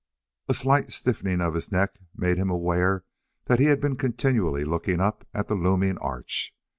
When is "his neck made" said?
1.53-2.37